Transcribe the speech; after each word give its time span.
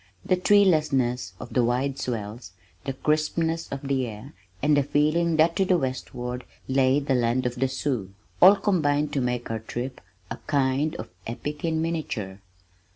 The 0.25 0.35
treelessness 0.35 1.33
of 1.39 1.53
the 1.53 1.63
wide 1.63 1.99
swells, 1.99 2.53
the 2.85 2.93
crispness 2.93 3.67
of 3.71 3.87
the 3.87 4.07
air 4.07 4.33
and 4.59 4.75
the 4.75 4.81
feeling 4.81 5.35
that 5.35 5.55
to 5.57 5.63
the 5.65 5.77
westward 5.77 6.43
lay 6.67 6.99
the 6.99 7.13
land 7.13 7.45
of 7.45 7.53
the 7.53 7.67
Sioux, 7.67 8.11
all 8.41 8.55
combined 8.55 9.13
to 9.13 9.21
make 9.21 9.51
our 9.51 9.59
trip 9.59 10.01
a 10.31 10.37
kind 10.47 10.95
of 10.95 11.09
epic 11.27 11.63
in 11.63 11.83
miniature. 11.83 12.41